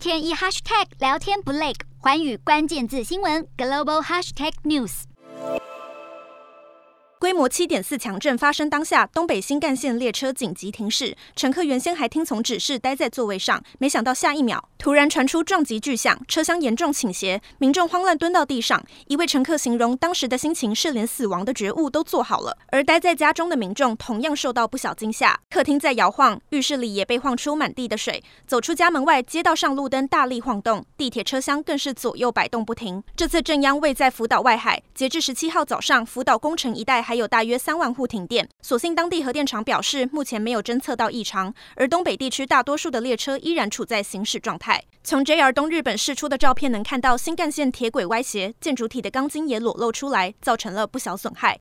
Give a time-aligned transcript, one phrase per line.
[0.00, 5.02] 天一 hashtag 聊天不累，环宇关键字新闻 global hashtag news。
[7.18, 18.82] 规模七点四强震发生当下，东北新干线列车紧急停驶，乘客原先还听从指示待在座位上，没想到下一秒突然传出撞击巨响，车厢严重倾斜，民众慌乱蹲到地上。
[19.08, 28.24] 一位乘客形容当时的心情是连死亡的觉悟都做好了，而待在家中的民众同样受到不小惊吓，客厅在摇晃，浴室里也被晃出满地的水。
[28.46, 33.04] 走出家门外，街道上路灯大力晃动，地铁车厢更是左右摆动不停。
[33.14, 38.48] 这次震央位在福岛外海，截至十七号早上，福岛宫城一带还有大约三万户停电。
[38.62, 41.52] 所幸当地核电厂表示，目前没有侦测到异常。
[41.76, 44.69] 而东北地区大多数的列车依然处在行驶状态。
[45.02, 51.58] 从 JR 东日本释出的照片能看到，新干线铁轨歪斜，建筑体的钢筋也裸露出来，造成了不小损害。